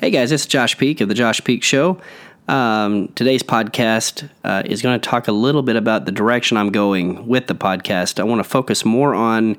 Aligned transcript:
Hey 0.00 0.08
guys, 0.08 0.32
it's 0.32 0.46
Josh 0.46 0.78
Peak 0.78 1.02
of 1.02 1.10
the 1.10 1.14
Josh 1.14 1.44
Peak 1.44 1.62
Show. 1.62 2.00
Um, 2.48 3.08
today's 3.08 3.42
podcast 3.42 4.30
uh, 4.44 4.62
is 4.64 4.80
going 4.80 4.98
to 4.98 5.06
talk 5.06 5.28
a 5.28 5.32
little 5.32 5.60
bit 5.60 5.76
about 5.76 6.06
the 6.06 6.10
direction 6.10 6.56
I'm 6.56 6.72
going 6.72 7.26
with 7.26 7.48
the 7.48 7.54
podcast. 7.54 8.18
I 8.18 8.22
want 8.22 8.38
to 8.42 8.48
focus 8.48 8.82
more 8.82 9.14
on 9.14 9.58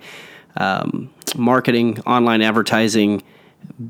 um, 0.57 1.13
marketing, 1.35 1.99
online 2.07 2.41
advertising, 2.41 3.21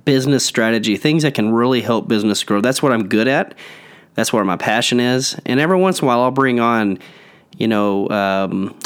business 0.04 0.46
strategy, 0.46 0.98
things 0.98 1.24
that 1.24 1.36
can 1.36 1.54
really 1.54 1.80
help 1.80 2.10
business 2.10 2.44
grow. 2.44 2.60
That's 2.60 2.84
what 2.84 2.92
I'm 2.92 3.08
good 3.08 3.30
at. 3.30 3.56
That's 4.16 4.34
where 4.34 4.44
my 4.44 4.58
passion 4.58 5.00
is. 5.00 5.40
And 5.46 5.58
every 5.58 5.78
once 5.78 6.00
in 6.00 6.04
a 6.04 6.08
while, 6.08 6.20
I'll 6.20 6.32
bring 6.32 6.60
on, 6.60 7.00
you 7.58 7.70
know, 7.70 8.10
um, 8.10 8.78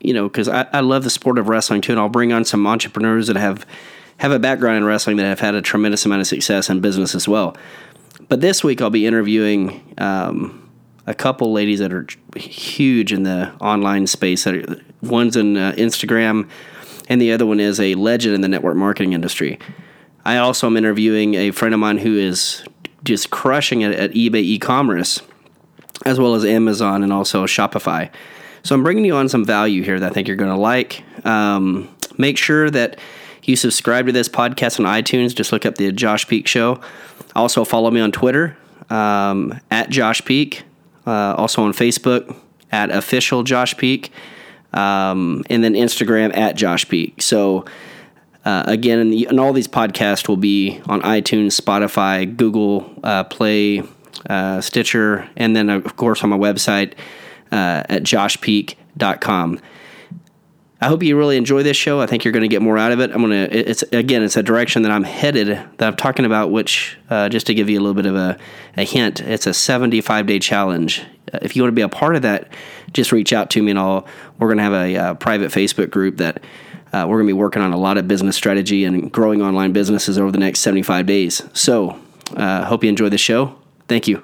you 0.00 0.14
know, 0.14 0.26
because 0.26 0.48
I, 0.48 0.66
I 0.72 0.80
love 0.80 1.04
the 1.04 1.10
sport 1.10 1.38
of 1.38 1.48
wrestling 1.48 1.80
too, 1.80 1.92
and 1.92 2.00
I'll 2.00 2.08
bring 2.08 2.32
on 2.32 2.44
some 2.44 2.66
entrepreneurs 2.66 3.28
that 3.28 3.36
have 3.36 3.64
have 4.18 4.32
a 4.32 4.38
background 4.38 4.78
in 4.78 4.84
wrestling 4.84 5.16
that 5.16 5.24
have 5.24 5.40
had 5.40 5.54
a 5.54 5.62
tremendous 5.62 6.04
amount 6.06 6.20
of 6.20 6.26
success 6.26 6.70
in 6.70 6.80
business 6.80 7.14
as 7.14 7.26
well. 7.28 7.56
But 8.28 8.40
this 8.40 8.62
week, 8.64 8.80
I'll 8.80 8.90
be 8.90 9.06
interviewing 9.06 9.94
um, 9.98 10.70
a 11.06 11.14
couple 11.14 11.52
ladies 11.52 11.80
that 11.80 11.92
are 11.92 12.06
huge 12.36 13.12
in 13.12 13.24
the 13.24 13.52
online 13.60 14.06
space. 14.06 14.44
That 14.44 14.54
are, 14.54 14.76
one's 15.02 15.36
in 15.36 15.56
uh, 15.56 15.72
Instagram, 15.76 16.48
and 17.08 17.20
the 17.20 17.32
other 17.32 17.44
one 17.44 17.60
is 17.60 17.80
a 17.80 17.94
legend 17.94 18.34
in 18.34 18.40
the 18.40 18.48
network 18.48 18.76
marketing 18.76 19.12
industry. 19.12 19.58
I 20.24 20.38
also 20.38 20.66
am 20.66 20.76
interviewing 20.76 21.34
a 21.34 21.50
friend 21.50 21.74
of 21.74 21.80
mine 21.80 21.98
who 21.98 22.16
is 22.16 22.64
just 23.02 23.30
crushing 23.30 23.82
it 23.82 23.92
at 23.92 24.12
eBay 24.12 24.36
e-commerce, 24.36 25.20
as 26.06 26.18
well 26.18 26.34
as 26.34 26.44
Amazon 26.44 27.02
and 27.02 27.12
also 27.12 27.44
Shopify. 27.44 28.10
So 28.62 28.74
I'm 28.74 28.82
bringing 28.82 29.04
you 29.04 29.16
on 29.16 29.28
some 29.28 29.44
value 29.44 29.82
here 29.82 30.00
that 30.00 30.10
I 30.10 30.14
think 30.14 30.26
you're 30.26 30.38
going 30.38 30.50
to 30.50 30.56
like. 30.56 31.04
Um, 31.26 31.94
make 32.16 32.38
sure 32.38 32.70
that 32.70 32.98
you 33.48 33.56
subscribe 33.56 34.06
to 34.06 34.12
this 34.12 34.28
podcast 34.28 34.80
on 34.80 34.86
iTunes. 34.86 35.34
Just 35.34 35.52
look 35.52 35.66
up 35.66 35.76
the 35.76 35.92
Josh 35.92 36.26
Peak 36.26 36.46
Show. 36.46 36.80
Also 37.34 37.64
follow 37.64 37.90
me 37.90 38.00
on 38.00 38.12
Twitter 38.12 38.56
um, 38.90 39.60
at 39.70 39.90
Josh 39.90 40.24
Peak. 40.24 40.64
Uh, 41.06 41.34
also 41.36 41.62
on 41.62 41.72
Facebook 41.72 42.36
at 42.72 42.90
official 42.90 43.42
Josh 43.42 43.76
Peak. 43.76 44.10
Um, 44.72 45.44
and 45.50 45.62
then 45.62 45.74
Instagram 45.74 46.36
at 46.36 46.56
Josh 46.56 46.88
Peak. 46.88 47.22
So 47.22 47.64
uh, 48.44 48.64
again, 48.66 48.98
and, 48.98 49.12
the, 49.12 49.26
and, 49.26 49.40
all 49.40 49.52
these 49.52 49.68
podcasts 49.68 50.28
will 50.28 50.36
be 50.36 50.80
on 50.86 51.00
iTunes, 51.02 51.58
Spotify, 51.58 52.36
Google 52.36 52.92
uh, 53.02 53.24
Play, 53.24 53.82
uh, 54.28 54.60
Stitcher, 54.60 55.28
and 55.36 55.56
then, 55.56 55.70
of 55.70 55.96
course, 55.96 56.22
on 56.22 56.30
my 56.30 56.36
website 56.36 56.92
uh, 57.52 57.84
at 57.88 58.02
joshpeak.com. 58.02 59.60
I 60.84 60.88
hope 60.88 61.02
you 61.02 61.16
really 61.16 61.38
enjoy 61.38 61.62
this 61.62 61.78
show. 61.78 62.02
I 62.02 62.06
think 62.06 62.26
you're 62.26 62.32
going 62.32 62.42
to 62.42 62.48
get 62.48 62.60
more 62.60 62.76
out 62.76 62.92
of 62.92 63.00
it. 63.00 63.10
I'm 63.10 63.22
going 63.22 63.30
to, 63.30 63.70
it's 63.70 63.82
again, 63.84 64.22
it's 64.22 64.36
a 64.36 64.42
direction 64.42 64.82
that 64.82 64.92
I'm 64.92 65.02
headed 65.02 65.48
that 65.48 65.82
I'm 65.82 65.96
talking 65.96 66.26
about, 66.26 66.50
which, 66.50 66.98
uh, 67.08 67.30
just 67.30 67.46
to 67.46 67.54
give 67.54 67.70
you 67.70 67.78
a 67.78 67.80
little 67.80 67.94
bit 67.94 68.04
of 68.04 68.14
a, 68.14 68.36
a 68.76 68.84
hint, 68.84 69.20
it's 69.20 69.46
a 69.46 69.54
75 69.54 70.26
day 70.26 70.38
challenge. 70.38 71.00
Uh, 71.32 71.38
if 71.40 71.56
you 71.56 71.62
want 71.62 71.70
to 71.70 71.74
be 71.74 71.80
a 71.80 71.88
part 71.88 72.16
of 72.16 72.22
that, 72.22 72.52
just 72.92 73.12
reach 73.12 73.32
out 73.32 73.48
to 73.48 73.62
me 73.62 73.70
and 73.70 73.78
I'll, 73.78 74.06
we're 74.38 74.48
going 74.48 74.58
to 74.58 74.62
have 74.62 74.74
a, 74.74 74.94
a 74.96 75.14
private 75.14 75.50
Facebook 75.50 75.88
group 75.88 76.18
that 76.18 76.44
uh, 76.92 77.06
we're 77.08 77.16
going 77.16 77.28
to 77.28 77.34
be 77.34 77.38
working 77.38 77.62
on 77.62 77.72
a 77.72 77.78
lot 77.78 77.96
of 77.96 78.06
business 78.06 78.36
strategy 78.36 78.84
and 78.84 79.10
growing 79.10 79.40
online 79.40 79.72
businesses 79.72 80.18
over 80.18 80.30
the 80.30 80.38
next 80.38 80.60
75 80.60 81.06
days. 81.06 81.42
So, 81.54 81.98
uh, 82.36 82.66
hope 82.66 82.84
you 82.84 82.90
enjoy 82.90 83.08
the 83.08 83.16
show. 83.16 83.58
Thank 83.88 84.06
you. 84.06 84.22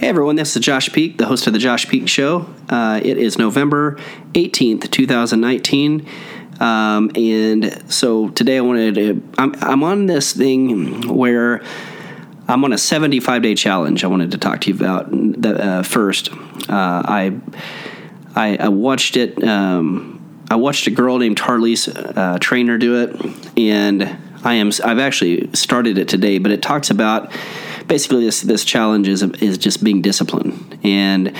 Hey 0.00 0.08
everyone, 0.08 0.36
this 0.36 0.56
is 0.56 0.62
Josh 0.62 0.90
Peak, 0.90 1.18
the 1.18 1.26
host 1.26 1.46
of 1.46 1.52
the 1.52 1.58
Josh 1.58 1.86
Peak 1.86 2.08
Show. 2.08 2.48
Uh, 2.70 3.02
it 3.04 3.18
is 3.18 3.36
November 3.36 3.98
18th, 4.32 4.90
2019. 4.90 6.06
Um, 6.58 7.10
and 7.14 7.84
so 7.92 8.30
today 8.30 8.56
I 8.56 8.60
wanted 8.62 8.94
to, 8.94 9.22
I'm, 9.36 9.54
I'm 9.60 9.84
on 9.84 10.06
this 10.06 10.32
thing 10.32 11.06
where 11.06 11.62
I'm 12.48 12.64
on 12.64 12.72
a 12.72 12.78
75 12.78 13.42
day 13.42 13.54
challenge 13.54 14.02
I 14.02 14.06
wanted 14.06 14.30
to 14.30 14.38
talk 14.38 14.62
to 14.62 14.70
you 14.70 14.74
about 14.74 15.10
the, 15.10 15.62
uh, 15.62 15.82
first. 15.82 16.32
Uh, 16.32 17.02
I, 17.04 17.38
I, 18.34 18.56
I, 18.56 18.68
watched 18.68 19.18
it, 19.18 19.44
um, 19.44 20.46
I 20.50 20.56
watched 20.56 20.86
a 20.86 20.90
girl 20.90 21.18
named 21.18 21.36
Tarlise 21.36 22.16
uh, 22.16 22.38
Trainer 22.38 22.78
do 22.78 23.02
it, 23.02 23.58
and 23.58 24.16
I 24.44 24.54
am, 24.54 24.70
I've 24.82 24.98
actually 24.98 25.50
started 25.52 25.98
it 25.98 26.08
today, 26.08 26.38
but 26.38 26.52
it 26.52 26.62
talks 26.62 26.88
about 26.88 27.30
basically 27.90 28.24
this 28.24 28.40
this 28.42 28.64
challenge 28.64 29.08
is 29.08 29.22
is 29.22 29.58
just 29.58 29.84
being 29.84 30.00
disciplined 30.00 30.78
and 30.84 31.36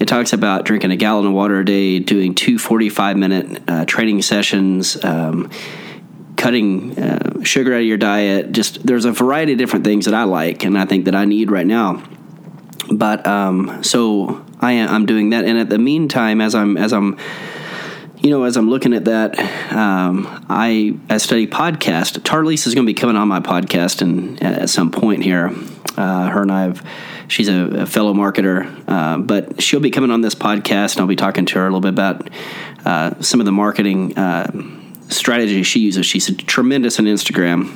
it 0.00 0.06
talks 0.06 0.32
about 0.32 0.64
drinking 0.64 0.92
a 0.92 0.96
gallon 0.96 1.26
of 1.26 1.32
water 1.32 1.58
a 1.58 1.64
day, 1.64 1.98
doing 1.98 2.34
two 2.34 2.58
45 2.58 3.16
minute 3.16 3.62
uh, 3.66 3.84
training 3.84 4.22
sessions, 4.22 5.02
um, 5.04 5.50
cutting 6.36 6.96
uh, 6.96 7.42
sugar 7.42 7.74
out 7.74 7.80
of 7.80 7.86
your 7.86 7.96
diet. 7.96 8.52
Just 8.52 8.86
there's 8.86 9.04
a 9.04 9.12
variety 9.12 9.52
of 9.52 9.58
different 9.58 9.84
things 9.84 10.04
that 10.04 10.14
I 10.14 10.22
like 10.22 10.64
and 10.64 10.78
I 10.78 10.84
think 10.84 11.06
that 11.06 11.16
I 11.16 11.24
need 11.24 11.50
right 11.50 11.66
now. 11.66 12.02
But 12.92 13.26
um, 13.26 13.82
so 13.82 14.44
I 14.60 14.72
am 14.72 15.04
doing 15.04 15.30
that, 15.30 15.44
and 15.44 15.58
at 15.58 15.68
the 15.68 15.78
meantime, 15.78 16.40
as 16.40 16.54
I'm 16.54 16.76
as 16.76 16.92
I'm 16.92 17.18
you 18.22 18.30
know, 18.30 18.44
as 18.44 18.56
I'm 18.56 18.68
looking 18.68 18.94
at 18.94 19.04
that, 19.04 19.38
um, 19.72 20.46
I 20.48 20.96
I 21.08 21.18
study 21.18 21.46
podcast. 21.46 22.18
Tarlise 22.20 22.66
is 22.66 22.74
going 22.74 22.86
to 22.86 22.90
be 22.90 22.98
coming 22.98 23.16
on 23.16 23.28
my 23.28 23.40
podcast, 23.40 24.02
and 24.02 24.42
at 24.42 24.68
some 24.70 24.90
point 24.90 25.22
here, 25.22 25.52
uh, 25.96 26.28
her 26.28 26.42
and 26.42 26.52
I 26.52 26.62
have. 26.62 26.84
She's 27.28 27.48
a, 27.48 27.82
a 27.82 27.86
fellow 27.86 28.14
marketer, 28.14 28.84
uh, 28.88 29.18
but 29.18 29.62
she'll 29.62 29.80
be 29.80 29.90
coming 29.90 30.10
on 30.10 30.22
this 30.22 30.34
podcast, 30.34 30.94
and 30.94 31.02
I'll 31.02 31.06
be 31.06 31.16
talking 31.16 31.44
to 31.46 31.58
her 31.58 31.66
a 31.66 31.70
little 31.70 31.80
bit 31.80 31.90
about 31.92 32.30
uh, 32.86 33.20
some 33.20 33.38
of 33.40 33.46
the 33.46 33.52
marketing 33.52 34.16
uh, 34.16 34.50
strategies 35.10 35.66
she 35.66 35.80
uses. 35.80 36.06
She's 36.06 36.34
tremendous 36.36 36.98
on 36.98 37.04
Instagram, 37.04 37.68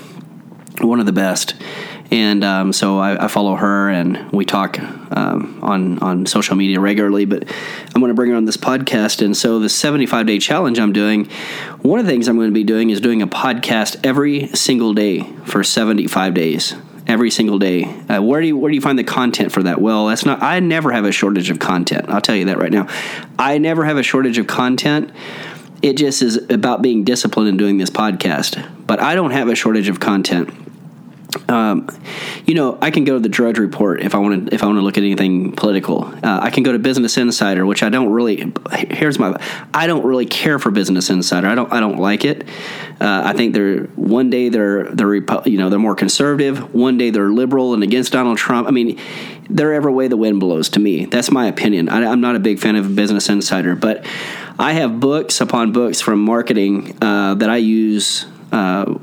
one 0.83 1.01
of 1.01 1.07
the 1.07 1.13
best 1.13 1.55
and 2.13 2.45
um, 2.45 2.73
so 2.75 2.99
I, 2.99 3.25
I, 3.25 3.29
follow 3.29 3.57
her, 3.57 3.89
and 3.89 4.31
we 4.33 4.45
talk 4.45 4.79
um, 4.79 5.59
on 5.63 5.99
on 6.01 6.27
social 6.27 6.55
media 6.57 6.79
regularly. 6.79 7.25
But 7.25 7.51
I'm 7.95 8.01
going 8.01 8.11
to 8.11 8.15
bring 8.15 8.31
her 8.31 8.37
on 8.37 8.45
this 8.45 8.59
podcast, 8.59 9.25
and 9.25 9.35
so 9.35 9.59
the 9.59 9.71
75 9.71 10.27
day 10.27 10.39
challenge 10.39 10.79
I'm 10.79 10.93
doing. 10.93 11.25
One 11.81 11.99
of 11.99 12.05
the 12.05 12.13
things 12.13 12.29
I'm 12.29 12.37
going 12.37 12.51
to 12.51 12.55
be 12.55 12.65
doing 12.65 12.91
is 12.91 13.01
doing 13.01 13.23
a 13.23 13.27
podcast 13.27 13.99
every 14.05 14.49
single 14.49 14.93
day 14.93 15.23
for 15.47 15.65
75 15.65 16.35
days. 16.35 16.75
Every 17.05 17.31
single 17.31 17.59
day. 17.59 17.85
Uh, 18.09 18.23
where 18.23 18.41
do 18.41 18.47
you 18.47 18.57
where 18.59 18.71
do 18.71 18.77
you 18.77 18.83
find 18.83 18.99
the 18.99 19.05
content 19.05 19.51
for 19.51 19.63
that? 19.63 19.81
Well, 19.81 20.07
that's 20.07 20.27
not. 20.27 20.43
I 20.43 20.61
never 20.61 20.93
have 20.93 21.07
a 21.07 21.13
shortage 21.13 21.51
of 21.51 21.59
content. 21.59 22.11
I'll 22.11 22.21
tell 22.21 22.37
you 22.37 22.45
that 22.45 22.59
right 22.59 22.71
now. 22.71 22.89
I 23.39 23.59
never 23.59 23.85
have 23.85 23.97
a 23.97 24.03
shortage 24.03 24.39
of 24.39 24.47
content 24.47 25.11
it 25.83 25.97
just 25.97 26.23
is 26.23 26.37
about 26.49 26.81
being 26.81 27.03
disciplined 27.03 27.49
in 27.49 27.57
doing 27.57 27.77
this 27.77 27.91
podcast. 27.91 28.65
But 28.87 29.01
I 29.01 29.17
don't 29.17 29.33
have 29.33 29.49
a 29.49 29.57
shortage 29.57 29.89
of 29.89 29.99
content. 29.99 30.62
Um, 31.49 31.89
you 32.47 32.55
know, 32.55 32.79
I 32.83 32.91
can 32.91 33.05
go 33.05 33.15
to 33.15 33.21
the 33.21 33.29
Drudge 33.29 33.59
Report 33.59 34.03
if 34.03 34.15
I 34.15 34.19
want 34.19 34.49
to. 34.49 34.55
If 34.55 34.63
I 34.63 34.67
want 34.67 34.79
to 34.79 34.83
look 34.83 34.99
at 34.99 35.05
anything 35.05 35.53
political, 35.53 36.05
uh, 36.05 36.41
I 36.43 36.51
can 36.51 36.63
go 36.63 36.73
to 36.73 36.79
Business 36.79 37.17
Insider, 37.17 37.65
which 37.65 37.83
I 37.83 37.89
don't 37.89 38.11
really. 38.11 38.53
Here's 38.91 39.19
my. 39.19 39.39
I 39.73 39.87
don't 39.87 40.05
really 40.05 40.27
care 40.27 40.59
for 40.59 40.71
Business 40.71 41.11
Insider. 41.11 41.47
I 41.47 41.55
don't. 41.55 41.73
I 41.73 41.81
don't 41.81 41.99
like 41.99 42.25
it. 42.25 42.47
Uh, 43.01 43.23
I 43.25 43.33
think 43.33 43.55
they're 43.55 43.85
one 43.97 44.31
day 44.31 44.49
they're 44.49 44.85
they're 44.91 45.15
you 45.15 45.59
know 45.59 45.71
they're 45.71 45.79
more 45.79 45.95
conservative. 45.95 46.75
One 46.75 46.99
day 46.99 47.11
they're 47.11 47.31
liberal 47.31 47.75
and 47.75 47.83
against 47.83 48.13
Donald 48.13 48.39
Trump. 48.39 48.69
I 48.69 48.71
mean, 48.71 48.99
they're 49.49 49.75
every 49.75 49.93
way 49.93 50.09
the 50.09 50.17
wind 50.17 50.41
blows. 50.41 50.69
To 50.71 50.81
me, 50.81 51.07
that's 51.07 51.31
my 51.31 51.47
opinion. 51.47 51.89
I, 51.89 52.03
am 52.13 52.21
not 52.21 52.37
a 52.37 52.41
big 52.41 52.59
fan 52.59 52.77
of 52.77 52.95
Business 52.95 53.29
Insider, 53.29 53.75
but 53.75 54.05
I 54.59 54.75
have 54.75 55.01
books 55.01 55.41
upon 55.41 55.73
books 55.73 56.01
from 56.01 56.23
marketing 56.25 56.97
uh, 57.03 57.35
that 57.35 57.49
I 57.51 57.57
use 57.57 58.27
uh, 58.53 58.95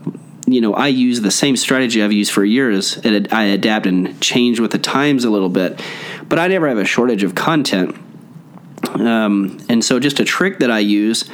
you 0.53 0.61
know, 0.61 0.73
I 0.73 0.87
use 0.87 1.21
the 1.21 1.31
same 1.31 1.55
strategy 1.55 2.03
I've 2.03 2.11
used 2.11 2.31
for 2.31 2.43
years. 2.43 2.97
And 2.97 3.27
I 3.31 3.45
adapt 3.45 3.85
and 3.85 4.19
change 4.21 4.59
with 4.59 4.71
the 4.71 4.79
times 4.79 5.25
a 5.25 5.29
little 5.29 5.49
bit, 5.49 5.81
but 6.27 6.39
I 6.39 6.47
never 6.47 6.67
have 6.67 6.77
a 6.77 6.85
shortage 6.85 7.23
of 7.23 7.35
content. 7.35 7.95
Um, 8.93 9.59
and 9.69 9.83
so, 9.83 9.99
just 9.99 10.19
a 10.19 10.25
trick 10.25 10.59
that 10.59 10.71
I 10.71 10.79
use, 10.79 11.29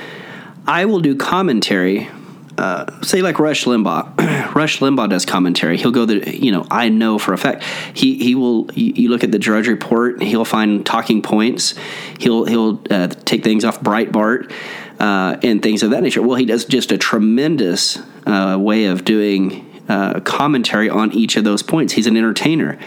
I 0.67 0.85
will 0.85 0.99
do 0.99 1.15
commentary. 1.15 2.09
Uh, 2.57 3.01
say 3.01 3.21
like 3.21 3.37
Rush 3.37 3.65
Limbaugh. 3.65 4.15
Rush 4.55 4.79
Limbaugh 4.79 5.09
does 5.09 5.25
commentary. 5.25 5.77
He'll 5.77 5.91
go 5.91 6.05
the 6.05 6.35
you 6.35 6.51
know 6.51 6.65
I 6.71 6.89
know 6.89 7.19
for 7.19 7.33
a 7.33 7.37
fact 7.37 7.63
he 7.93 8.17
he 8.17 8.33
will. 8.33 8.71
You 8.73 9.09
look 9.09 9.23
at 9.23 9.31
the 9.31 9.37
Drudge 9.37 9.67
Report. 9.67 10.23
He'll 10.23 10.45
find 10.45 10.85
talking 10.85 11.21
points. 11.21 11.75
He'll 12.17 12.45
he'll 12.45 12.81
uh, 12.89 13.07
take 13.07 13.43
things 13.43 13.65
off 13.65 13.81
Breitbart 13.81 14.51
uh, 14.99 15.37
and 15.43 15.61
things 15.61 15.83
of 15.83 15.91
that 15.91 16.03
nature. 16.03 16.21
Well, 16.21 16.37
he 16.37 16.45
does 16.45 16.65
just 16.65 16.91
a 16.91 16.97
tremendous 16.97 17.97
uh, 18.25 18.57
way 18.59 18.85
of 18.85 19.05
doing 19.05 19.83
uh, 19.87 20.19
commentary 20.21 20.89
on 20.89 21.11
each 21.11 21.35
of 21.35 21.43
those 21.43 21.61
points. 21.61 21.93
He's 21.93 22.07
an 22.07 22.17
entertainer. 22.17 22.79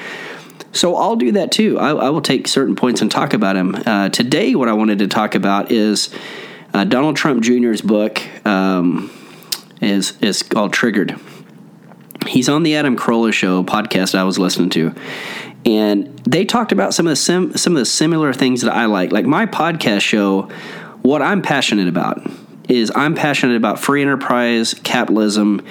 So 0.73 0.97
I'll 0.97 1.17
do 1.17 1.33
that 1.33 1.53
too. 1.53 1.79
I, 1.79 1.91
I 1.91 2.11
will 2.11 2.21
take 2.21 2.47
certain 2.47 2.77
points 2.77 3.01
and 3.01 3.11
talk 3.11 3.33
about 3.33 3.57
him. 3.57 3.75
Uh, 3.75 4.09
today, 4.11 4.55
what 4.55 4.69
I 4.69 4.75
wanted 4.75 4.99
to 4.99 5.09
talk 5.09 5.35
about 5.35 5.73
is 5.73 6.11
uh, 6.75 6.85
Donald 6.85 7.17
Trump 7.17 7.43
Jr.'s 7.43 7.81
book 7.81 8.21
um, 8.47 9.11
is 9.81 10.17
is 10.21 10.43
called 10.43 10.73
Triggered. 10.73 11.19
He's 12.27 12.49
on 12.49 12.63
the 12.63 12.77
Adam 12.77 12.97
Carolla 12.97 13.33
show 13.33 13.63
podcast 13.65 14.15
I 14.15 14.25
was 14.25 14.39
listening 14.39 14.71
to, 14.71 14.95
and 15.65 16.19
they 16.21 16.45
talked 16.45 16.73
about 16.73 16.93
some 16.93 17.07
of 17.07 17.11
the 17.11 17.17
sim, 17.17 17.57
some 17.57 17.75
of 17.75 17.79
the 17.79 17.87
similar 17.87 18.33
things 18.33 18.61
that 18.63 18.73
I 18.73 18.85
like. 18.85 19.13
Like 19.13 19.25
my 19.25 19.47
podcast 19.47 20.03
show, 20.03 20.51
what 21.09 21.23
I'm 21.23 21.41
passionate 21.41 21.89
about 21.89 22.21
is 22.69 22.93
I'm 22.95 23.15
passionate 23.15 23.57
about 23.57 23.79
free 23.79 24.03
enterprise 24.03 24.75
capitalism. 24.75 25.65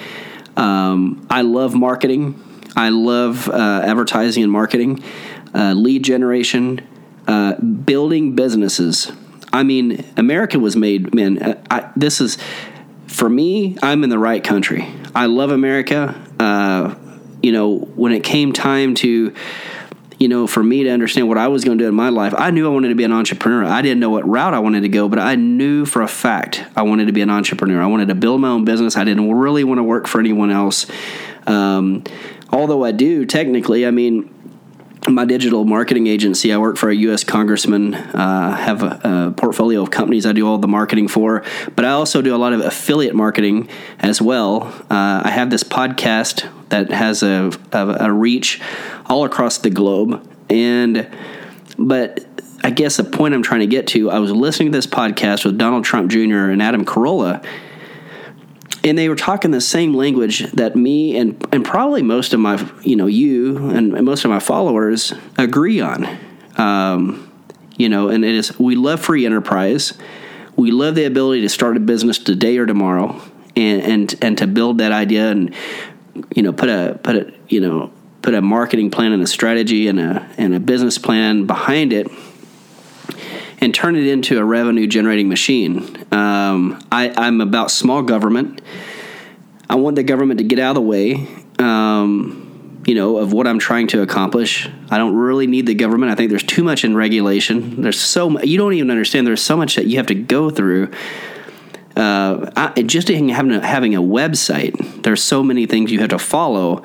Um, 0.56 1.24
I 1.30 1.42
love 1.42 1.76
marketing. 1.76 2.42
I 2.74 2.88
love 2.88 3.48
uh, 3.48 3.82
advertising 3.84 4.42
and 4.42 4.50
marketing, 4.50 5.04
uh, 5.54 5.74
lead 5.74 6.02
generation, 6.02 6.80
uh, 7.28 7.54
building 7.54 8.34
businesses. 8.34 9.12
I 9.52 9.62
mean, 9.62 10.04
America 10.16 10.58
was 10.58 10.74
made. 10.74 11.14
Man, 11.14 11.40
uh, 11.40 11.62
I, 11.70 11.88
this 11.94 12.20
is 12.20 12.36
for 13.06 13.30
me. 13.30 13.78
I'm 13.80 14.02
in 14.02 14.10
the 14.10 14.18
right 14.18 14.42
country. 14.42 14.92
I 15.14 15.26
love 15.26 15.52
America. 15.52 16.20
Uh, 16.40 16.96
you 17.44 17.52
know, 17.52 17.78
when 17.78 18.10
it 18.10 18.24
came 18.24 18.52
time 18.52 18.96
to 18.96 19.32
you 20.18 20.26
know, 20.26 20.48
for 20.48 20.62
me 20.62 20.82
to 20.82 20.90
understand 20.90 21.28
what 21.28 21.38
I 21.38 21.46
was 21.48 21.64
going 21.64 21.78
to 21.78 21.84
do 21.84 21.88
in 21.88 21.94
my 21.94 22.08
life, 22.08 22.34
I 22.36 22.50
knew 22.50 22.66
I 22.66 22.70
wanted 22.70 22.88
to 22.88 22.96
be 22.96 23.04
an 23.04 23.12
entrepreneur. 23.12 23.64
I 23.64 23.82
didn't 23.82 24.00
know 24.00 24.10
what 24.10 24.28
route 24.28 24.52
I 24.52 24.58
wanted 24.58 24.80
to 24.80 24.88
go, 24.88 25.08
but 25.08 25.20
I 25.20 25.36
knew 25.36 25.84
for 25.84 26.02
a 26.02 26.08
fact 26.08 26.64
I 26.74 26.82
wanted 26.82 27.06
to 27.06 27.12
be 27.12 27.20
an 27.20 27.30
entrepreneur. 27.30 27.80
I 27.80 27.86
wanted 27.86 28.08
to 28.08 28.16
build 28.16 28.40
my 28.40 28.48
own 28.48 28.64
business. 28.64 28.96
I 28.96 29.04
didn't 29.04 29.32
really 29.32 29.62
want 29.62 29.78
to 29.78 29.84
work 29.84 30.08
for 30.08 30.18
anyone 30.18 30.50
else. 30.50 30.86
Um, 31.46 32.02
although 32.50 32.84
I 32.84 32.90
do 32.90 33.26
technically, 33.26 33.86
I 33.86 33.92
mean, 33.92 34.34
my 35.14 35.24
digital 35.24 35.64
marketing 35.64 36.06
agency. 36.06 36.52
I 36.52 36.58
work 36.58 36.76
for 36.76 36.90
a 36.90 36.94
U.S. 36.94 37.24
congressman. 37.24 37.94
Uh, 37.94 38.56
have 38.56 38.82
a, 38.82 39.00
a, 39.28 39.32
portfolio 39.32 39.82
of 39.82 39.90
companies 39.90 40.26
I 40.26 40.32
do 40.32 40.46
all 40.46 40.58
the 40.58 40.68
marketing 40.68 41.08
for, 41.08 41.44
but 41.74 41.84
I 41.84 41.90
also 41.90 42.22
do 42.22 42.34
a 42.34 42.38
lot 42.38 42.52
of 42.52 42.60
affiliate 42.60 43.14
marketing 43.14 43.68
as 43.98 44.20
well. 44.20 44.64
Uh, 44.90 45.22
I 45.24 45.30
have 45.30 45.50
this 45.50 45.64
podcast 45.64 46.48
that 46.68 46.90
has 46.90 47.22
a, 47.22 47.50
a, 47.72 48.06
a 48.06 48.12
reach 48.12 48.60
all 49.06 49.24
across 49.24 49.58
the 49.58 49.70
globe, 49.70 50.26
and 50.50 51.08
but 51.78 52.24
I 52.62 52.70
guess 52.70 52.96
the 52.96 53.04
point 53.04 53.34
I'm 53.34 53.42
trying 53.42 53.60
to 53.60 53.66
get 53.66 53.86
to, 53.88 54.10
I 54.10 54.18
was 54.18 54.32
listening 54.32 54.72
to 54.72 54.78
this 54.78 54.86
podcast 54.86 55.44
with 55.44 55.58
Donald 55.58 55.84
Trump 55.84 56.10
Jr. 56.10 56.50
and 56.50 56.62
Adam 56.62 56.84
Carolla 56.84 57.44
and 58.84 58.96
they 58.96 59.08
were 59.08 59.16
talking 59.16 59.50
the 59.50 59.60
same 59.60 59.94
language 59.94 60.50
that 60.52 60.76
me 60.76 61.16
and 61.16 61.44
and 61.52 61.64
probably 61.64 62.02
most 62.02 62.32
of 62.32 62.40
my 62.40 62.64
you 62.82 62.96
know 62.96 63.06
you 63.06 63.68
and 63.68 63.92
most 64.04 64.24
of 64.24 64.30
my 64.30 64.40
followers 64.40 65.12
agree 65.36 65.80
on. 65.80 66.06
Um, 66.56 67.24
you 67.76 67.88
know, 67.88 68.08
and 68.08 68.24
it 68.24 68.34
is 68.34 68.58
we 68.58 68.74
love 68.74 69.00
free 69.00 69.24
enterprise. 69.24 69.96
We 70.56 70.70
love 70.72 70.96
the 70.96 71.04
ability 71.04 71.42
to 71.42 71.48
start 71.48 71.76
a 71.76 71.80
business 71.80 72.18
today 72.18 72.58
or 72.58 72.66
tomorrow, 72.66 73.20
and 73.56 73.82
and 73.82 74.14
and 74.20 74.38
to 74.38 74.46
build 74.46 74.78
that 74.78 74.92
idea 74.92 75.30
and 75.30 75.54
you 76.34 76.42
know 76.42 76.52
put 76.52 76.68
a 76.68 76.98
put 77.02 77.16
a 77.16 77.32
you 77.48 77.60
know 77.60 77.92
put 78.22 78.34
a 78.34 78.42
marketing 78.42 78.90
plan 78.90 79.12
and 79.12 79.22
a 79.22 79.26
strategy 79.26 79.88
and 79.88 80.00
a 80.00 80.28
and 80.36 80.54
a 80.54 80.60
business 80.60 80.98
plan 80.98 81.46
behind 81.46 81.92
it 81.92 82.08
and 83.60 83.74
turn 83.74 83.96
it 83.96 84.06
into 84.06 84.38
a 84.38 84.44
revenue 84.44 84.86
generating 84.86 85.28
machine. 85.28 86.06
Um, 86.12 86.80
I, 86.92 87.12
I'm 87.16 87.40
about 87.40 87.70
small 87.70 88.02
government. 88.02 88.62
I 89.68 89.74
want 89.74 89.96
the 89.96 90.02
government 90.02 90.38
to 90.38 90.44
get 90.44 90.58
out 90.58 90.70
of 90.70 90.74
the 90.76 90.82
way. 90.82 91.26
Um, 91.58 92.44
you 92.86 92.94
know, 92.94 93.18
of 93.18 93.34
what 93.34 93.46
I'm 93.46 93.58
trying 93.58 93.86
to 93.88 94.00
accomplish. 94.00 94.66
I 94.90 94.96
don't 94.96 95.14
really 95.14 95.46
need 95.46 95.66
the 95.66 95.74
government. 95.74 96.10
I 96.10 96.14
think 96.14 96.30
there's 96.30 96.42
too 96.42 96.64
much 96.64 96.84
in 96.84 96.96
regulation. 96.96 97.82
There's 97.82 98.00
so 98.00 98.30
much, 98.30 98.46
you 98.46 98.56
don't 98.56 98.72
even 98.72 98.90
understand. 98.90 99.26
There's 99.26 99.42
so 99.42 99.58
much 99.58 99.76
that 99.76 99.88
you 99.88 99.98
have 99.98 100.06
to 100.06 100.14
go 100.14 100.48
through. 100.48 100.90
Uh, 101.94 102.50
I, 102.56 102.80
just 102.82 103.08
having 103.08 103.30
a, 103.30 103.66
having 103.66 103.94
a 103.94 104.00
website, 104.00 105.02
there's 105.02 105.22
so 105.22 105.42
many 105.42 105.66
things 105.66 105.92
you 105.92 105.98
have 106.00 106.08
to 106.10 106.18
follow 106.18 106.82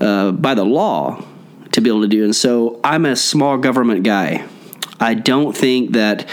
uh, 0.00 0.32
by 0.32 0.54
the 0.54 0.64
law 0.64 1.24
to 1.72 1.80
be 1.80 1.88
able 1.88 2.02
to 2.02 2.08
do. 2.08 2.22
And 2.24 2.36
so 2.36 2.78
I'm 2.84 3.06
a 3.06 3.16
small 3.16 3.56
government 3.56 4.02
guy. 4.02 4.46
I 5.00 5.14
don't 5.14 5.56
think 5.56 5.92
that 5.92 6.28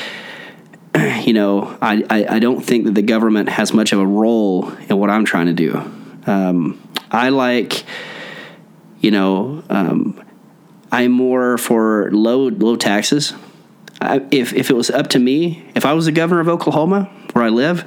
you 1.25 1.33
know 1.33 1.77
I, 1.81 2.03
I, 2.09 2.35
I, 2.35 2.39
don't 2.39 2.61
think 2.61 2.85
that 2.85 2.95
the 2.95 3.01
government 3.01 3.49
has 3.49 3.73
much 3.73 3.91
of 3.93 3.99
a 3.99 4.05
role 4.05 4.71
in 4.89 4.97
what 4.97 5.09
I'm 5.09 5.25
trying 5.25 5.47
to 5.47 5.53
do. 5.53 5.77
Um, 6.25 6.81
I 7.11 7.29
like 7.29 7.83
you 8.99 9.11
know 9.11 9.63
um, 9.69 10.23
I'm 10.91 11.11
more 11.11 11.57
for 11.57 12.11
low 12.11 12.49
low 12.49 12.75
taxes. 12.75 13.33
I, 13.99 14.25
if 14.31 14.53
if 14.53 14.69
it 14.69 14.75
was 14.75 14.89
up 14.89 15.07
to 15.09 15.19
me, 15.19 15.65
if 15.75 15.85
I 15.85 15.93
was 15.93 16.05
the 16.05 16.11
governor 16.11 16.41
of 16.41 16.47
Oklahoma 16.47 17.09
where 17.33 17.43
I 17.43 17.49
live, 17.49 17.85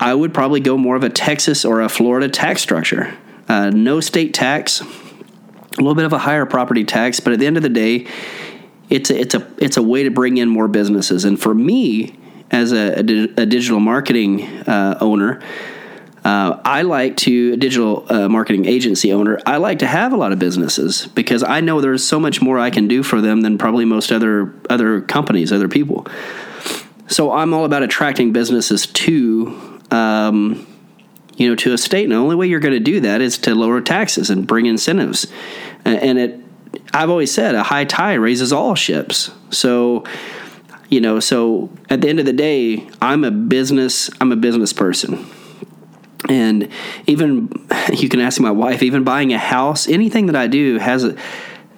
I 0.00 0.14
would 0.14 0.34
probably 0.34 0.60
go 0.60 0.76
more 0.76 0.96
of 0.96 1.04
a 1.04 1.10
Texas 1.10 1.64
or 1.64 1.80
a 1.80 1.88
Florida 1.88 2.28
tax 2.28 2.60
structure. 2.60 3.16
Uh, 3.48 3.70
no 3.70 4.00
state 4.00 4.34
tax, 4.34 4.80
a 4.80 4.84
little 5.76 5.94
bit 5.94 6.04
of 6.04 6.12
a 6.12 6.18
higher 6.18 6.46
property 6.46 6.84
tax, 6.84 7.20
but 7.20 7.32
at 7.32 7.38
the 7.38 7.46
end 7.46 7.56
of 7.56 7.62
the 7.62 7.68
day, 7.68 8.06
it's 8.88 9.10
a, 9.10 9.18
it's 9.18 9.34
a 9.34 9.46
it's 9.58 9.76
a 9.76 9.82
way 9.82 10.04
to 10.04 10.10
bring 10.10 10.36
in 10.36 10.48
more 10.48 10.68
businesses. 10.68 11.24
And 11.24 11.40
for 11.40 11.54
me, 11.54 12.18
as 12.50 12.72
a, 12.72 13.00
a, 13.00 13.42
a 13.42 13.46
digital 13.46 13.80
marketing 13.80 14.42
uh, 14.68 14.98
owner, 15.00 15.42
uh, 16.24 16.60
I 16.64 16.82
like 16.82 17.16
to 17.18 17.52
a 17.52 17.56
digital 17.56 18.04
uh, 18.08 18.28
marketing 18.28 18.66
agency 18.66 19.12
owner. 19.12 19.40
I 19.46 19.58
like 19.58 19.80
to 19.80 19.86
have 19.86 20.12
a 20.12 20.16
lot 20.16 20.32
of 20.32 20.38
businesses 20.38 21.06
because 21.06 21.42
I 21.42 21.60
know 21.60 21.80
there's 21.80 22.06
so 22.06 22.18
much 22.18 22.40
more 22.42 22.58
I 22.58 22.70
can 22.70 22.88
do 22.88 23.02
for 23.02 23.20
them 23.20 23.42
than 23.42 23.58
probably 23.58 23.84
most 23.84 24.10
other 24.10 24.54
other 24.70 25.00
companies, 25.00 25.52
other 25.52 25.68
people. 25.68 26.06
So 27.08 27.32
I'm 27.32 27.54
all 27.54 27.64
about 27.64 27.82
attracting 27.82 28.32
businesses 28.32 28.86
to. 28.86 29.80
Um, 29.90 30.66
you 31.36 31.50
know, 31.50 31.54
to 31.54 31.74
a 31.74 31.78
state, 31.78 32.04
and 32.04 32.12
the 32.12 32.16
only 32.16 32.34
way 32.34 32.46
you're 32.46 32.60
going 32.60 32.72
to 32.72 32.80
do 32.80 33.00
that 33.00 33.20
is 33.20 33.36
to 33.36 33.54
lower 33.54 33.82
taxes 33.82 34.30
and 34.30 34.46
bring 34.46 34.64
incentives. 34.64 35.26
And 35.84 36.18
it 36.18 36.40
I've 36.92 37.10
always 37.10 37.32
said 37.32 37.54
a 37.54 37.62
high 37.62 37.84
tide 37.84 38.16
raises 38.16 38.52
all 38.52 38.74
ships. 38.74 39.30
So, 39.50 40.04
you 40.88 41.00
know, 41.00 41.20
so 41.20 41.70
at 41.90 42.00
the 42.00 42.08
end 42.08 42.20
of 42.20 42.26
the 42.26 42.32
day, 42.32 42.88
I'm 43.02 43.24
a 43.24 43.30
business. 43.30 44.10
I'm 44.20 44.32
a 44.32 44.36
business 44.36 44.72
person. 44.72 45.26
And 46.28 46.68
even 47.06 47.48
you 47.92 48.08
can 48.08 48.20
ask 48.20 48.40
my 48.40 48.50
wife, 48.50 48.82
even 48.82 49.04
buying 49.04 49.32
a 49.32 49.38
house, 49.38 49.88
anything 49.88 50.26
that 50.26 50.36
I 50.36 50.46
do 50.46 50.78
has 50.78 51.04
a, 51.04 51.16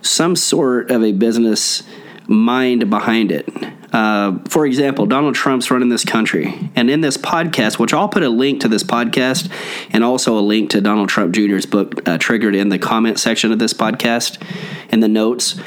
some 0.02 0.36
sort 0.36 0.90
of 0.90 1.02
a 1.02 1.12
business 1.12 1.82
mind 2.26 2.88
behind 2.90 3.32
it. 3.32 3.48
Uh, 3.92 4.38
for 4.48 4.66
example, 4.66 5.06
Donald 5.06 5.34
Trump's 5.34 5.70
running 5.70 5.88
this 5.88 6.04
country. 6.04 6.70
And 6.76 6.90
in 6.90 7.00
this 7.00 7.16
podcast, 7.16 7.78
which 7.78 7.94
I'll 7.94 8.08
put 8.08 8.22
a 8.22 8.28
link 8.28 8.60
to 8.60 8.68
this 8.68 8.82
podcast 8.82 9.50
and 9.90 10.04
also 10.04 10.38
a 10.38 10.40
link 10.40 10.70
to 10.70 10.80
Donald 10.80 11.08
Trump 11.08 11.34
Jr.'s 11.34 11.66
book 11.66 12.06
uh, 12.06 12.18
triggered 12.18 12.54
in 12.54 12.68
the 12.68 12.78
comment 12.78 13.18
section 13.18 13.50
of 13.50 13.58
this 13.58 13.72
podcast 13.72 14.42
in 14.90 15.00
the 15.00 15.08
notes. 15.08 15.58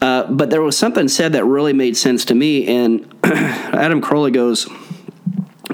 Uh, 0.00 0.24
but 0.30 0.50
there 0.50 0.62
was 0.62 0.76
something 0.76 1.08
said 1.08 1.32
that 1.32 1.44
really 1.44 1.72
made 1.72 1.96
sense 1.96 2.24
to 2.26 2.34
me. 2.34 2.66
And 2.66 3.12
Adam 3.24 4.00
Carolla 4.00 4.32
goes 4.32 4.68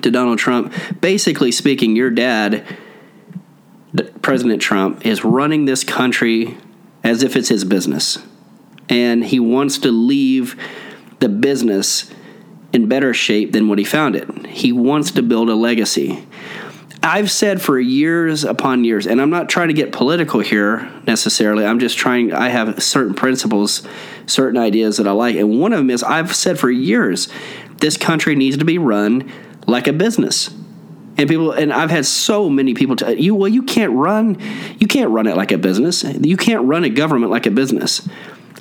to 0.01 0.11
Donald 0.11 0.39
Trump 0.39 0.73
basically 1.01 1.53
speaking, 1.53 1.97
your 1.97 2.11
dad, 2.11 2.65
President 4.23 4.63
Trump, 4.63 5.05
is 5.05 5.25
running 5.25 5.65
this 5.65 5.85
country 5.85 6.57
as 7.05 7.23
if 7.23 7.37
it's 7.37 7.49
his 7.49 7.65
business. 7.65 8.19
And 8.89 9.25
he 9.25 9.39
wants 9.39 9.79
to 9.79 9.91
leave 9.91 10.57
the 11.21 11.29
business 11.29 12.11
in 12.73 12.89
better 12.89 13.15
shape 13.15 13.53
than 13.53 13.69
what 13.69 13.79
he 13.79 13.85
found 13.85 14.15
it. 14.15 14.47
He 14.47 14.73
wants 14.73 15.11
to 15.13 15.23
build 15.23 15.49
a 15.49 15.55
legacy. 15.55 16.25
I've 17.03 17.31
said 17.31 17.63
for 17.63 17.79
years 17.79 18.45
upon 18.45 18.85
years, 18.85 19.07
and 19.07 19.21
I'm 19.21 19.31
not 19.31 19.49
trying 19.49 19.69
to 19.69 19.75
get 19.75 19.93
political 19.93 20.41
here 20.41 20.91
necessarily. 21.07 21.65
I'm 21.65 21.79
just 21.79 21.97
trying, 21.97 22.33
I 22.33 22.49
have 22.49 22.83
certain 22.83 23.15
principles, 23.15 23.87
certain 24.27 24.59
ideas 24.59 24.97
that 24.97 25.07
I 25.07 25.13
like. 25.13 25.37
And 25.37 25.61
one 25.61 25.73
of 25.73 25.79
them 25.79 25.91
is 25.91 26.03
I've 26.03 26.35
said 26.35 26.59
for 26.59 26.71
years, 26.71 27.29
this 27.79 27.97
country 27.97 28.35
needs 28.35 28.57
to 28.59 28.65
be 28.65 28.79
run 28.79 29.31
like 29.67 29.87
a 29.87 29.93
business. 29.93 30.51
And 31.17 31.29
people, 31.29 31.53
and 31.53 31.73
I've 31.73 31.91
had 31.91 32.07
so 32.07 32.49
many 32.49 32.75
people 32.75 32.97
tell 32.97 33.15
you, 33.15 33.35
well, 33.35 33.49
you 33.49 33.63
can't 33.63 33.93
run, 33.93 34.39
you 34.79 34.87
can't 34.87 35.11
run 35.11 35.27
it 35.27 35.37
like 35.37 35.53
a 35.53 35.59
business. 35.59 36.03
You 36.03 36.37
can't 36.37 36.65
run 36.65 36.85
a 36.85 36.91
government 36.91 37.31
like 37.31 37.47
a 37.47 37.51
business. 37.51 38.09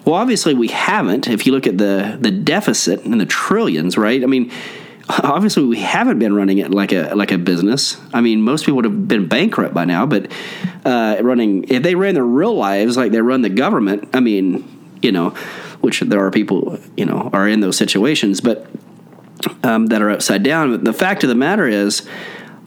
Well, 0.05 0.15
obviously 0.15 0.53
we 0.53 0.67
haven't. 0.67 1.27
If 1.27 1.45
you 1.45 1.51
look 1.51 1.67
at 1.67 1.77
the 1.77 2.17
the 2.19 2.31
deficit 2.31 3.03
and 3.03 3.19
the 3.19 3.25
trillions, 3.25 3.97
right? 3.97 4.23
I 4.23 4.25
mean, 4.25 4.51
obviously 5.09 5.63
we 5.63 5.77
haven't 5.77 6.19
been 6.19 6.33
running 6.33 6.57
it 6.57 6.71
like 6.71 6.91
a 6.91 7.13
like 7.15 7.31
a 7.31 7.37
business. 7.37 7.97
I 8.13 8.21
mean, 8.21 8.41
most 8.41 8.65
people 8.65 8.77
would 8.77 8.85
have 8.85 9.07
been 9.07 9.27
bankrupt 9.27 9.73
by 9.73 9.85
now. 9.85 10.05
But 10.05 10.31
uh, 10.85 11.17
running, 11.21 11.65
if 11.69 11.83
they 11.83 11.95
ran 11.95 12.13
their 12.13 12.25
real 12.25 12.55
lives 12.55 12.97
like 12.97 13.11
they 13.11 13.21
run 13.21 13.41
the 13.41 13.49
government, 13.49 14.09
I 14.13 14.19
mean, 14.19 14.97
you 15.01 15.11
know, 15.11 15.29
which 15.81 16.01
there 16.01 16.25
are 16.25 16.31
people, 16.31 16.79
you 16.95 17.05
know, 17.05 17.29
are 17.33 17.47
in 17.47 17.59
those 17.59 17.77
situations, 17.77 18.41
but 18.41 18.67
um, 19.63 19.87
that 19.87 20.01
are 20.01 20.09
upside 20.09 20.43
down. 20.43 20.71
But 20.71 20.83
the 20.83 20.93
fact 20.93 21.23
of 21.23 21.29
the 21.29 21.35
matter 21.35 21.67
is, 21.67 22.07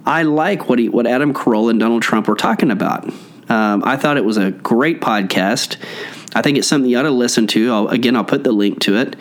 I 0.06 0.22
like 0.22 0.68
what 0.68 0.78
he, 0.78 0.88
what 0.88 1.06
Adam 1.06 1.34
Carolla 1.34 1.70
and 1.70 1.80
Donald 1.80 2.02
Trump 2.02 2.28
were 2.28 2.36
talking 2.36 2.70
about. 2.70 3.08
Um, 3.48 3.82
I 3.84 3.96
thought 3.96 4.16
it 4.16 4.24
was 4.24 4.36
a 4.36 4.52
great 4.52 5.00
podcast. 5.00 5.76
I 6.34 6.42
think 6.42 6.58
it's 6.58 6.68
something 6.68 6.90
you 6.90 6.98
ought 6.98 7.02
to 7.02 7.10
listen 7.10 7.46
to. 7.48 7.72
I'll, 7.72 7.88
again, 7.88 8.16
I'll 8.16 8.24
put 8.24 8.44
the 8.44 8.52
link 8.52 8.80
to 8.80 8.96
it. 8.96 9.16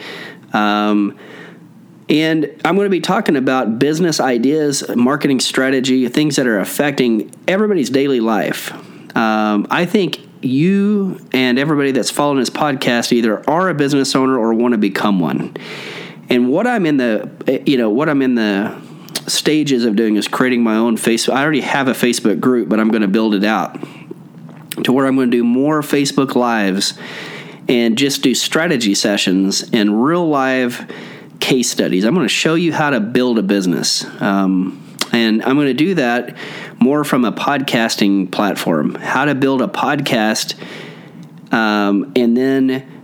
Um, 0.54 1.18
and 2.10 2.46
I'm 2.66 2.76
going 2.76 2.86
to 2.86 2.90
be 2.90 3.02
talking 3.02 3.36
about 3.36 3.78
business 3.78 4.20
ideas, 4.20 4.84
marketing 4.96 5.40
strategy, 5.40 6.08
things 6.08 6.38
that 6.38 6.48
are 6.48 6.60
affecting 6.60 7.32
everybody's 7.48 7.90
daily 7.90 8.20
life. 8.20 8.72
Um, 9.16 9.68
I 9.70 9.86
think 9.86 10.20
you 10.42 11.20
and 11.34 11.60
everybody 11.60 11.92
that's 11.92 12.10
following 12.10 12.40
this 12.40 12.50
podcast 12.50 13.12
either 13.12 13.48
are 13.50 13.70
a 13.70 13.74
business 13.74 14.16
owner 14.16 14.38
or 14.38 14.54
want 14.54 14.72
to 14.72 14.78
become 14.78 15.20
one. 15.20 15.56
And 16.30 16.50
what 16.50 16.66
I'm 16.66 16.86
in 16.86 16.98
the, 16.98 17.64
you 17.66 17.78
know, 17.78 17.90
what 17.90 18.10
I'm 18.10 18.22
in 18.22 18.36
the 18.36 18.80
stages 19.28 19.86
of 19.86 19.96
doing 19.96 20.16
is 20.16 20.28
creating 20.28 20.64
my 20.64 20.76
own 20.76 20.96
Facebook. 20.96 21.34
I 21.34 21.44
already 21.44 21.62
have 21.62 21.88
a 21.88 21.94
Facebook 21.94 22.40
group, 22.40 22.70
but 22.70 22.80
I'm 22.80 22.90
going 22.90 23.02
to 23.02 23.08
build 23.08 23.36
it 23.36 23.44
out 23.44 23.78
to 24.84 24.92
where 24.92 25.06
I'm 25.06 25.16
going 25.16 25.32
to 25.32 25.38
do 25.38 25.44
more 25.44 25.82
Facebook 25.82 26.36
lives 26.36 26.94
and 27.68 27.98
just 27.98 28.24
do 28.24 28.34
strategy 28.34 28.96
sessions 28.96 29.70
and 29.72 30.04
real 30.04 30.28
live 30.28 30.92
case 31.40 31.70
studies. 31.70 32.04
I'm 32.04 32.14
going 32.14 32.26
to 32.26 32.34
show 32.34 32.56
you 32.56 32.74
how 32.74 32.90
to 32.90 33.00
build 33.00 33.40
a 33.40 33.44
business. 33.44 34.04
Um, 34.22 34.84
and 35.12 35.44
I'm 35.44 35.56
going 35.56 35.68
to 35.68 35.74
do 35.74 35.96
that 35.96 36.36
more 36.80 37.04
from 37.04 37.26
a 37.26 37.32
podcasting 37.32 38.32
platform, 38.32 38.96
how 38.96 39.26
to 39.26 39.36
build 39.36 39.62
a 39.62 39.68
podcast, 39.68 40.56
um, 41.52 42.12
and 42.16 42.36
then 42.36 43.00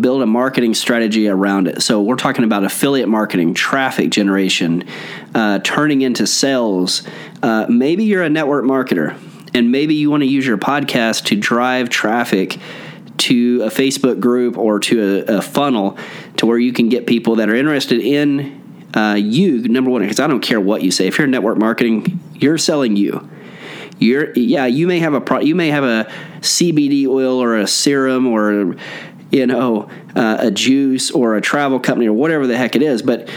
build 0.00 0.22
a 0.22 0.26
marketing 0.26 0.74
strategy 0.74 1.28
around 1.28 1.66
it. 1.66 1.82
So 1.82 2.02
we're 2.02 2.16
talking 2.16 2.44
about 2.44 2.64
affiliate 2.64 3.08
marketing, 3.08 3.54
traffic 3.54 4.10
generation, 4.10 4.84
uh, 5.34 5.60
turning 5.60 6.02
into 6.02 6.26
sales. 6.26 7.02
Uh, 7.42 7.66
maybe 7.68 8.04
you're 8.04 8.22
a 8.22 8.28
network 8.28 8.64
marketer, 8.64 9.18
and 9.54 9.72
maybe 9.72 9.94
you 9.94 10.10
want 10.10 10.22
to 10.22 10.26
use 10.26 10.46
your 10.46 10.58
podcast 10.58 11.26
to 11.26 11.36
drive 11.36 11.88
traffic 11.88 12.58
to 13.18 13.62
a 13.62 13.68
Facebook 13.68 14.20
group 14.20 14.56
or 14.56 14.78
to 14.78 15.24
a, 15.28 15.38
a 15.38 15.42
funnel 15.42 15.98
to 16.36 16.46
where 16.46 16.58
you 16.58 16.72
can 16.72 16.88
get 16.88 17.06
people 17.06 17.36
that 17.36 17.48
are 17.48 17.54
interested 17.54 18.00
in 18.00 18.58
uh, 18.94 19.14
you 19.14 19.68
number 19.68 19.90
one 19.90 20.02
because 20.02 20.20
I 20.20 20.26
don't 20.26 20.40
care 20.40 20.60
what 20.60 20.82
you 20.82 20.90
say. 20.90 21.06
If 21.06 21.18
you're 21.18 21.26
network 21.26 21.58
marketing, 21.58 22.20
you're 22.34 22.58
selling 22.58 22.96
you. 22.96 23.28
You're 23.98 24.32
yeah. 24.34 24.66
You 24.66 24.86
may 24.86 25.00
have 25.00 25.14
a 25.14 25.20
pro, 25.20 25.40
you 25.40 25.54
may 25.54 25.68
have 25.68 25.84
a 25.84 26.10
CBD 26.40 27.06
oil 27.06 27.42
or 27.42 27.56
a 27.56 27.66
serum 27.66 28.26
or 28.26 28.76
you 29.30 29.46
know 29.46 29.90
uh, 30.14 30.38
a 30.40 30.50
juice 30.50 31.10
or 31.10 31.36
a 31.36 31.40
travel 31.40 31.80
company 31.80 32.06
or 32.06 32.12
whatever 32.12 32.46
the 32.46 32.56
heck 32.56 32.76
it 32.76 32.82
is. 32.82 33.02
But 33.02 33.28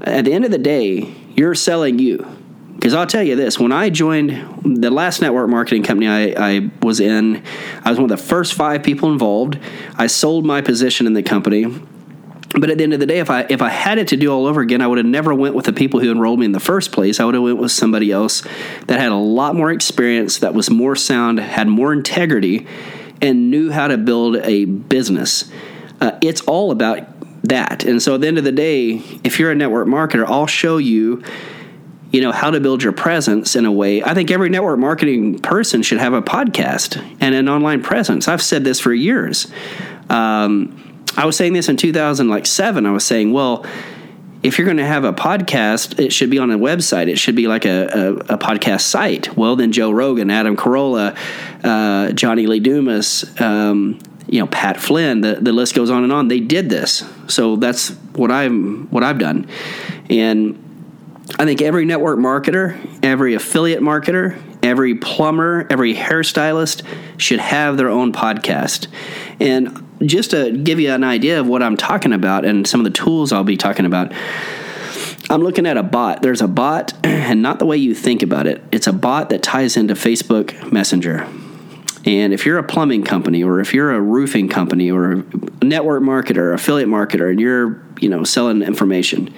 at 0.00 0.24
the 0.24 0.32
end 0.32 0.44
of 0.44 0.50
the 0.50 0.58
day, 0.58 1.14
you're 1.34 1.54
selling 1.54 1.98
you. 1.98 2.37
Because 2.78 2.94
I'll 2.94 3.06
tell 3.06 3.22
you 3.22 3.34
this: 3.34 3.58
when 3.58 3.72
I 3.72 3.90
joined 3.90 4.80
the 4.80 4.90
last 4.90 5.20
network 5.20 5.50
marketing 5.50 5.82
company 5.82 6.08
I, 6.08 6.56
I 6.56 6.70
was 6.80 7.00
in, 7.00 7.42
I 7.84 7.90
was 7.90 7.98
one 7.98 8.10
of 8.10 8.16
the 8.16 8.24
first 8.24 8.54
five 8.54 8.82
people 8.82 9.10
involved. 9.10 9.58
I 9.96 10.06
sold 10.06 10.46
my 10.46 10.60
position 10.60 11.06
in 11.06 11.12
the 11.12 11.22
company 11.22 11.66
but 12.54 12.70
at 12.70 12.78
the 12.78 12.84
end 12.84 12.94
of 12.94 13.00
the 13.00 13.06
day, 13.06 13.18
if 13.18 13.30
I 13.30 13.46
if 13.48 13.60
I 13.60 13.68
had 13.68 13.98
it 13.98 14.08
to 14.08 14.16
do 14.16 14.32
all 14.32 14.46
over 14.46 14.60
again, 14.60 14.80
I 14.80 14.86
would 14.86 14.98
have 14.98 15.06
never 15.06 15.34
went 15.34 15.54
with 15.54 15.66
the 15.66 15.72
people 15.72 16.00
who 16.00 16.10
enrolled 16.10 16.38
me 16.38 16.46
in 16.46 16.52
the 16.52 16.60
first 16.60 16.92
place. 16.92 17.20
I 17.20 17.24
would 17.24 17.34
have 17.34 17.42
went 17.42 17.58
with 17.58 17.72
somebody 17.72 18.10
else 18.10 18.42
that 18.86 18.98
had 18.98 19.12
a 19.12 19.16
lot 19.16 19.54
more 19.54 19.70
experience, 19.70 20.38
that 20.38 20.54
was 20.54 20.70
more 20.70 20.96
sound, 20.96 21.40
had 21.40 21.68
more 21.68 21.92
integrity, 21.92 22.66
and 23.20 23.50
knew 23.50 23.70
how 23.70 23.88
to 23.88 23.98
build 23.98 24.36
a 24.36 24.64
business. 24.64 25.50
Uh, 26.00 26.12
it's 26.22 26.40
all 26.42 26.70
about 26.70 27.06
that. 27.44 27.84
And 27.84 28.00
so 28.00 28.14
at 28.14 28.22
the 28.22 28.28
end 28.28 28.38
of 28.38 28.44
the 28.44 28.52
day, 28.52 29.02
if 29.24 29.38
you're 29.38 29.50
a 29.50 29.54
network 29.54 29.86
marketer, 29.86 30.24
I'll 30.26 30.46
show 30.46 30.78
you 30.78 31.22
you 32.10 32.20
know 32.20 32.32
how 32.32 32.50
to 32.50 32.60
build 32.60 32.82
your 32.82 32.92
presence 32.92 33.54
in 33.54 33.66
a 33.66 33.72
way 33.72 34.02
i 34.02 34.14
think 34.14 34.30
every 34.30 34.48
network 34.48 34.78
marketing 34.78 35.38
person 35.38 35.82
should 35.82 35.98
have 35.98 36.12
a 36.12 36.22
podcast 36.22 37.02
and 37.20 37.34
an 37.34 37.48
online 37.48 37.82
presence 37.82 38.28
i've 38.28 38.42
said 38.42 38.64
this 38.64 38.80
for 38.80 38.92
years 38.92 39.46
um, 40.10 40.88
I 41.16 41.24
was 41.24 41.36
saying 41.36 41.52
this 41.52 41.68
in 41.68 41.76
2007. 41.76 42.86
I 42.86 42.90
was 42.92 43.04
saying, 43.04 43.32
well, 43.32 43.66
if 44.42 44.56
you're 44.56 44.66
going 44.66 44.76
to 44.76 44.86
have 44.86 45.02
a 45.02 45.12
podcast, 45.12 45.98
it 45.98 46.12
should 46.12 46.30
be 46.30 46.38
on 46.38 46.50
a 46.50 46.58
website. 46.58 47.08
It 47.08 47.18
should 47.18 47.34
be 47.34 47.48
like 47.48 47.64
a, 47.64 47.86
a, 47.86 48.12
a 48.34 48.38
podcast 48.38 48.82
site. 48.82 49.36
Well, 49.36 49.56
then 49.56 49.72
Joe 49.72 49.90
Rogan, 49.90 50.30
Adam 50.30 50.56
Carolla, 50.56 51.16
uh, 51.64 52.12
Johnny 52.12 52.46
Lee 52.46 52.60
Dumas, 52.60 53.24
um, 53.40 53.98
you 54.28 54.38
know, 54.38 54.46
Pat 54.46 54.78
Flynn. 54.78 55.22
The, 55.22 55.38
the 55.40 55.52
list 55.52 55.74
goes 55.74 55.90
on 55.90 56.04
and 56.04 56.12
on. 56.12 56.28
They 56.28 56.38
did 56.38 56.70
this, 56.70 57.04
so 57.26 57.56
that's 57.56 57.88
what 58.14 58.30
I'm 58.30 58.86
what 58.88 59.02
I've 59.02 59.18
done, 59.18 59.48
and 60.08 60.62
I 61.36 61.44
think 61.44 61.60
every 61.60 61.84
network 61.84 62.18
marketer, 62.18 62.78
every 63.02 63.34
affiliate 63.34 63.80
marketer, 63.80 64.40
every 64.62 64.94
plumber, 64.94 65.66
every 65.68 65.94
hairstylist 65.94 66.82
should 67.18 67.40
have 67.40 67.76
their 67.76 67.90
own 67.90 68.12
podcast, 68.12 68.86
and 69.40 69.84
just 70.02 70.30
to 70.30 70.52
give 70.52 70.80
you 70.80 70.92
an 70.92 71.04
idea 71.04 71.40
of 71.40 71.46
what 71.46 71.62
I'm 71.62 71.76
talking 71.76 72.12
about 72.12 72.44
and 72.44 72.66
some 72.66 72.80
of 72.80 72.84
the 72.84 72.90
tools 72.90 73.32
I'll 73.32 73.44
be 73.44 73.56
talking 73.56 73.84
about, 73.84 74.12
I'm 75.30 75.42
looking 75.42 75.66
at 75.66 75.76
a 75.76 75.82
bot. 75.82 76.22
There's 76.22 76.40
a 76.40 76.48
bot, 76.48 76.94
and 77.04 77.42
not 77.42 77.58
the 77.58 77.66
way 77.66 77.76
you 77.76 77.94
think 77.94 78.22
about 78.22 78.46
it. 78.46 78.62
It's 78.72 78.86
a 78.86 78.92
bot 78.92 79.30
that 79.30 79.42
ties 79.42 79.76
into 79.76 79.94
Facebook 79.94 80.72
Messenger. 80.72 81.26
And 82.04 82.32
if 82.32 82.46
you're 82.46 82.58
a 82.58 82.62
plumbing 82.62 83.02
company 83.04 83.42
or 83.42 83.60
if 83.60 83.74
you're 83.74 83.92
a 83.92 84.00
roofing 84.00 84.48
company 84.48 84.90
or 84.90 85.12
a 85.12 85.64
network 85.64 86.02
marketer, 86.02 86.54
affiliate 86.54 86.88
marketer, 86.88 87.28
and 87.28 87.40
you're, 87.40 87.82
you 88.00 88.08
know, 88.08 88.24
selling 88.24 88.62
information, 88.62 89.34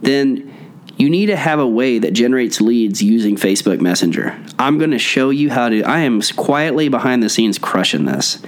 then 0.00 0.53
you 0.96 1.10
need 1.10 1.26
to 1.26 1.36
have 1.36 1.58
a 1.58 1.66
way 1.66 1.98
that 1.98 2.12
generates 2.12 2.60
leads 2.60 3.02
using 3.02 3.36
Facebook 3.36 3.80
Messenger. 3.80 4.38
I'm 4.58 4.78
going 4.78 4.92
to 4.92 4.98
show 4.98 5.30
you 5.30 5.50
how 5.50 5.68
to 5.68 5.82
I 5.82 6.00
am 6.00 6.20
quietly 6.22 6.88
behind 6.88 7.22
the 7.22 7.28
scenes 7.28 7.58
crushing 7.58 8.04
this 8.04 8.40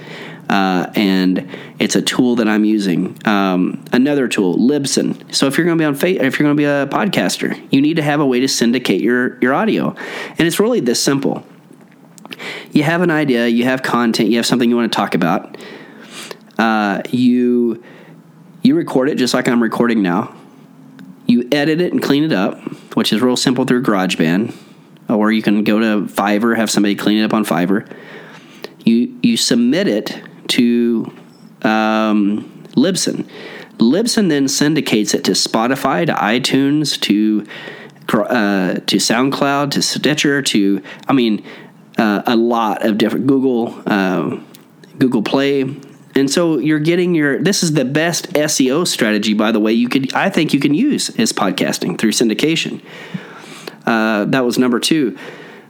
uh, 0.49 0.89
and 0.95 1.47
it's 1.79 1.95
a 1.95 2.01
tool 2.01 2.35
that 2.35 2.47
I'm 2.47 2.63
using. 2.63 3.17
Um, 3.27 3.83
another 3.91 4.27
tool, 4.27 4.55
Libsyn. 4.55 5.33
So 5.33 5.47
if 5.47 5.57
you're 5.57 5.65
going 5.65 5.77
to 5.77 5.81
be 5.81 5.85
on, 5.85 5.95
fa- 5.95 6.25
if 6.25 6.39
you're 6.39 6.45
going 6.45 6.55
to 6.55 6.59
be 6.59 6.65
a 6.65 6.87
podcaster, 6.87 7.59
you 7.71 7.81
need 7.81 7.95
to 7.95 8.01
have 8.01 8.19
a 8.19 8.25
way 8.25 8.39
to 8.39 8.47
syndicate 8.47 9.01
your 9.01 9.37
your 9.39 9.53
audio, 9.53 9.95
and 10.29 10.41
it's 10.41 10.59
really 10.59 10.79
this 10.79 11.01
simple. 11.01 11.45
You 12.71 12.83
have 12.83 13.01
an 13.01 13.11
idea, 13.11 13.47
you 13.47 13.63
have 13.63 13.81
content, 13.81 14.29
you 14.29 14.37
have 14.37 14.45
something 14.45 14.69
you 14.69 14.75
want 14.75 14.91
to 14.91 14.95
talk 14.95 15.15
about. 15.15 15.57
Uh, 16.57 17.01
you 17.09 17.83
you 18.61 18.75
record 18.75 19.09
it 19.09 19.15
just 19.15 19.33
like 19.33 19.47
I'm 19.47 19.61
recording 19.61 20.01
now. 20.01 20.33
You 21.27 21.47
edit 21.51 21.81
it 21.81 21.91
and 21.93 22.01
clean 22.01 22.23
it 22.23 22.31
up, 22.31 22.59
which 22.95 23.13
is 23.13 23.21
real 23.21 23.37
simple 23.37 23.65
through 23.65 23.83
GarageBand, 23.83 24.55
or 25.09 25.31
you 25.31 25.41
can 25.41 25.63
go 25.63 25.79
to 25.79 26.11
Fiverr, 26.11 26.55
have 26.55 26.69
somebody 26.69 26.95
clean 26.95 27.19
it 27.19 27.25
up 27.25 27.33
on 27.33 27.45
Fiverr. 27.45 27.87
You 28.85 29.17
you 29.21 29.35
submit 29.37 29.87
it 29.87 30.21
to 30.49 31.11
um, 31.63 32.63
Libsyn. 32.75 33.27
Libsyn 33.77 34.29
then 34.29 34.47
syndicates 34.47 35.13
it 35.13 35.23
to 35.25 35.31
Spotify, 35.31 36.05
to 36.05 36.13
iTunes, 36.13 36.99
to 37.01 37.45
uh, 38.13 38.75
to 38.75 38.97
SoundCloud, 38.97 39.71
to 39.71 39.81
Stitcher, 39.81 40.41
to 40.41 40.81
I 41.07 41.13
mean 41.13 41.43
uh, 41.97 42.23
a 42.25 42.35
lot 42.35 42.85
of 42.85 42.97
different 42.97 43.27
Google 43.27 43.81
uh, 43.85 44.39
Google 44.97 45.23
Play, 45.23 45.63
and 46.17 46.29
so 46.29 46.57
you're 46.57 46.79
getting 46.79 47.13
your. 47.13 47.41
This 47.41 47.63
is 47.63 47.73
the 47.73 47.85
best 47.85 48.33
SEO 48.33 48.87
strategy, 48.87 49.33
by 49.33 49.51
the 49.51 49.59
way. 49.59 49.73
You 49.73 49.87
could 49.87 50.13
I 50.13 50.29
think 50.29 50.53
you 50.53 50.59
can 50.59 50.73
use 50.73 51.09
is 51.11 51.31
podcasting 51.31 51.97
through 51.97 52.11
syndication. 52.11 52.81
Uh, 53.85 54.25
that 54.25 54.43
was 54.43 54.57
number 54.57 54.79
two. 54.79 55.17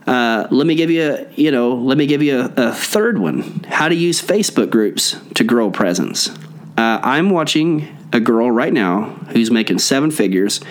Uh, 0.07 0.47
let 0.51 0.65
me 0.65 0.73
give 0.73 0.89
you 0.89 1.03
a, 1.03 1.33
you 1.35 1.51
know, 1.51 1.75
let 1.75 1.97
me 1.97 2.07
give 2.07 2.23
you 2.23 2.39
a, 2.39 2.53
a, 2.55 2.71
third 2.71 3.17
one. 3.17 3.41
How 3.67 3.89
to 3.89 3.95
use 3.95 4.21
Facebook 4.21 4.69
groups 4.69 5.17
to 5.35 5.43
grow 5.43 5.69
presence. 5.69 6.29
Uh, 6.77 6.99
I'm 7.03 7.29
watching 7.29 7.93
a 8.13 8.21
girl 8.21 8.49
right 8.49 8.71
now 8.71 9.09
who's 9.31 9.51
making 9.51 9.79
seven 9.79 10.09
figures, 10.09 10.61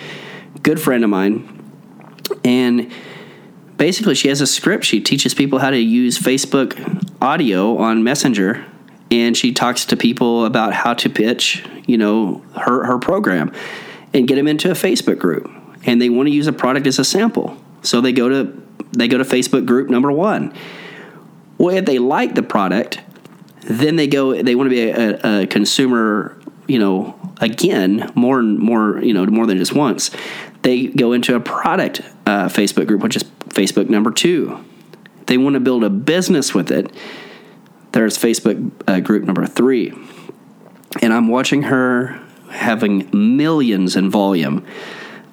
good 0.63 0.81
friend 0.81 1.03
of 1.03 1.11
mine, 1.11 1.71
and 2.43 2.91
basically 3.77 4.15
she 4.15 4.27
has 4.27 4.41
a 4.41 4.47
script. 4.47 4.85
She 4.85 4.99
teaches 5.01 5.35
people 5.35 5.59
how 5.59 5.69
to 5.69 5.77
use 5.77 6.17
Facebook 6.17 6.75
audio 7.21 7.77
on 7.77 8.03
Messenger, 8.03 8.65
and 9.09 9.37
she 9.37 9.53
talks 9.53 9.85
to 9.85 9.97
people 9.97 10.45
about 10.45 10.73
how 10.73 10.93
to 10.95 11.09
pitch, 11.09 11.65
you 11.85 11.97
know, 11.97 12.43
her 12.55 12.85
her 12.85 12.99
program, 12.99 13.51
and 14.13 14.27
get 14.27 14.35
them 14.35 14.47
into 14.47 14.69
a 14.69 14.73
Facebook 14.73 15.19
group. 15.19 15.49
And 15.85 16.01
they 16.01 16.09
want 16.09 16.27
to 16.27 16.33
use 16.33 16.47
a 16.47 16.53
product 16.53 16.87
as 16.87 16.99
a 16.99 17.05
sample, 17.05 17.57
so 17.81 18.01
they 18.01 18.11
go 18.11 18.29
to 18.29 18.61
they 18.91 19.07
go 19.07 19.17
to 19.17 19.23
Facebook 19.23 19.65
group 19.65 19.89
number 19.89 20.11
one. 20.11 20.53
Well, 21.57 21.75
if 21.75 21.85
they 21.85 21.99
like 21.99 22.35
the 22.35 22.43
product, 22.43 22.99
then 23.61 23.95
they 23.95 24.07
go. 24.07 24.41
They 24.41 24.55
want 24.55 24.69
to 24.69 24.75
be 24.75 24.89
a, 24.89 25.41
a 25.41 25.47
consumer. 25.47 26.33
You 26.67 26.79
know, 26.79 27.33
again, 27.39 28.11
more 28.15 28.39
and 28.39 28.59
more. 28.59 29.01
You 29.01 29.13
know, 29.13 29.25
more 29.25 29.45
than 29.45 29.57
just 29.57 29.73
once. 29.73 30.11
They 30.63 30.87
go 30.87 31.13
into 31.13 31.35
a 31.35 31.39
product 31.39 32.01
uh, 32.25 32.49
Facebook 32.49 32.87
group, 32.87 33.01
which 33.01 33.15
is 33.15 33.23
Facebook 33.49 33.89
number 33.89 34.11
two. 34.11 34.63
They 35.27 35.37
want 35.37 35.53
to 35.53 35.59
build 35.59 35.83
a 35.83 35.89
business 35.89 36.53
with 36.53 36.71
it. 36.71 36.91
There's 37.97 38.15
Facebook 38.15 38.71
uh, 38.87 38.99
group 38.99 39.23
number 39.23 39.47
three, 39.47 39.91
and 41.01 41.11
I'm 41.11 41.29
watching 41.29 41.63
her 41.63 42.21
having 42.51 43.09
millions 43.11 43.95
in 43.95 44.11
volume 44.11 44.67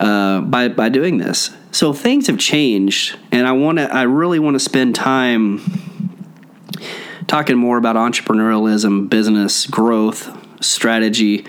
uh, 0.01 0.41
by 0.41 0.69
by 0.69 0.89
doing 0.89 1.19
this. 1.19 1.55
So 1.73 1.93
things 1.93 2.27
have 2.29 2.39
changed, 2.39 3.19
and 3.31 3.47
I 3.47 3.53
want 3.53 3.77
to. 3.77 3.95
I 3.95 4.05
really 4.05 4.39
want 4.39 4.55
to 4.55 4.61
spend 4.61 4.95
time 4.95 5.61
talking 7.27 7.59
more 7.59 7.77
about 7.77 7.97
entrepreneurialism, 7.97 9.11
business 9.11 9.67
growth, 9.67 10.35
strategy, 10.65 11.45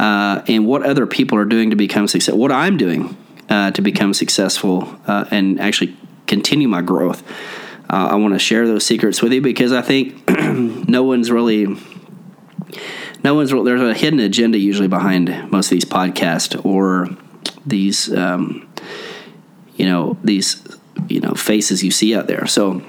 uh, 0.00 0.42
and 0.48 0.66
what 0.66 0.82
other 0.82 1.06
people 1.06 1.38
are 1.38 1.44
doing 1.44 1.70
to 1.70 1.76
become 1.76 2.08
successful. 2.08 2.40
What 2.40 2.50
I'm 2.50 2.76
doing 2.76 3.16
uh, 3.48 3.70
to 3.70 3.80
become 3.80 4.12
successful 4.12 4.98
uh, 5.06 5.24
and 5.30 5.60
actually 5.60 5.96
continue 6.26 6.66
my 6.66 6.82
growth. 6.82 7.22
Uh, 7.92 8.08
I 8.10 8.14
want 8.14 8.32
to 8.32 8.38
share 8.38 8.66
those 8.66 8.86
secrets 8.86 9.20
with 9.20 9.32
you 9.32 9.42
because 9.42 9.72
I 9.72 9.82
think 9.82 10.28
no 10.88 11.02
one's 11.04 11.30
really 11.30 11.66
no 13.22 13.34
one's 13.34 13.50
there's 13.50 13.82
a 13.82 13.94
hidden 13.94 14.18
agenda 14.18 14.58
usually 14.58 14.88
behind 14.88 15.28
most 15.50 15.66
of 15.66 15.70
these 15.70 15.84
podcasts 15.84 16.64
or 16.64 17.08
these 17.66 18.12
um, 18.16 18.68
you 19.76 19.84
know 19.84 20.16
these 20.24 20.62
you 21.08 21.20
know 21.20 21.34
faces 21.34 21.84
you 21.84 21.90
see 21.90 22.16
out 22.16 22.26
there. 22.26 22.46
So 22.46 22.82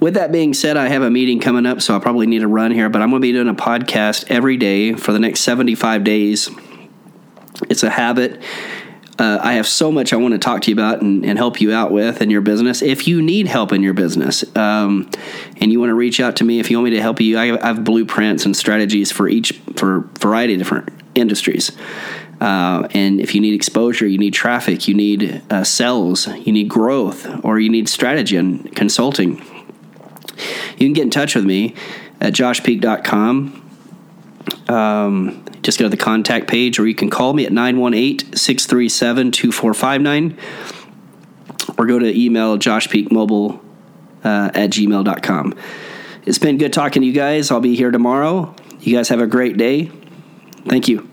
with 0.00 0.14
that 0.14 0.32
being 0.32 0.54
said, 0.54 0.76
I 0.76 0.88
have 0.88 1.02
a 1.02 1.10
meeting 1.10 1.40
coming 1.40 1.66
up, 1.66 1.82
so 1.82 1.96
I 1.96 1.98
probably 1.98 2.26
need 2.26 2.40
to 2.40 2.48
run 2.48 2.70
here. 2.70 2.88
But 2.88 3.02
I'm 3.02 3.10
going 3.10 3.20
to 3.20 3.26
be 3.26 3.32
doing 3.32 3.48
a 3.48 3.54
podcast 3.54 4.26
every 4.28 4.56
day 4.56 4.94
for 4.94 5.12
the 5.12 5.18
next 5.18 5.40
75 5.40 6.04
days. 6.04 6.50
It's 7.68 7.82
a 7.82 7.90
habit. 7.90 8.42
Uh, 9.22 9.38
I 9.40 9.52
have 9.52 9.68
so 9.68 9.92
much 9.92 10.12
I 10.12 10.16
want 10.16 10.32
to 10.32 10.38
talk 10.38 10.62
to 10.62 10.70
you 10.72 10.74
about 10.74 11.00
and, 11.00 11.24
and, 11.24 11.38
help 11.38 11.60
you 11.60 11.72
out 11.72 11.92
with 11.92 12.20
in 12.20 12.28
your 12.28 12.40
business. 12.40 12.82
If 12.82 13.06
you 13.06 13.22
need 13.22 13.46
help 13.46 13.70
in 13.72 13.80
your 13.80 13.94
business 13.94 14.44
um, 14.56 15.08
and 15.60 15.70
you 15.70 15.78
want 15.78 15.90
to 15.90 15.94
reach 15.94 16.18
out 16.18 16.34
to 16.36 16.44
me, 16.44 16.58
if 16.58 16.72
you 16.72 16.76
want 16.76 16.90
me 16.90 16.96
to 16.96 17.00
help 17.00 17.20
you, 17.20 17.38
I, 17.38 17.56
I 17.56 17.68
have 17.68 17.84
blueprints 17.84 18.44
and 18.44 18.56
strategies 18.56 19.12
for 19.12 19.28
each 19.28 19.52
for 19.76 19.98
a 19.98 20.00
variety 20.18 20.54
of 20.54 20.58
different 20.58 20.88
industries. 21.14 21.70
Uh, 22.40 22.88
and 22.94 23.20
if 23.20 23.32
you 23.32 23.40
need 23.40 23.54
exposure, 23.54 24.08
you 24.08 24.18
need 24.18 24.34
traffic, 24.34 24.88
you 24.88 24.94
need 24.94 25.40
uh, 25.50 25.62
sales, 25.62 26.26
you 26.26 26.52
need 26.52 26.68
growth, 26.68 27.44
or 27.44 27.60
you 27.60 27.68
need 27.68 27.88
strategy 27.88 28.36
and 28.36 28.74
consulting, 28.74 29.36
you 30.78 30.86
can 30.88 30.94
get 30.94 31.04
in 31.04 31.10
touch 31.10 31.36
with 31.36 31.44
me 31.44 31.76
at 32.20 32.32
joshpeak.com. 32.32 33.61
Um, 34.68 35.44
just 35.62 35.78
go 35.78 35.84
to 35.84 35.88
the 35.88 35.96
contact 35.96 36.48
page, 36.48 36.78
or 36.78 36.86
you 36.86 36.94
can 36.94 37.10
call 37.10 37.32
me 37.32 37.46
at 37.46 37.52
918 37.52 38.36
637 38.36 39.30
2459, 39.32 40.38
or 41.78 41.86
go 41.86 41.98
to 41.98 42.20
email 42.20 42.58
joshpeakmobile 42.58 43.60
uh, 44.24 44.50
at 44.54 44.70
gmail.com. 44.70 45.54
It's 46.24 46.38
been 46.38 46.58
good 46.58 46.72
talking 46.72 47.02
to 47.02 47.06
you 47.06 47.12
guys. 47.12 47.50
I'll 47.50 47.60
be 47.60 47.74
here 47.74 47.90
tomorrow. 47.90 48.54
You 48.80 48.96
guys 48.96 49.08
have 49.08 49.20
a 49.20 49.26
great 49.26 49.56
day. 49.56 49.90
Thank 50.66 50.88
you. 50.88 51.11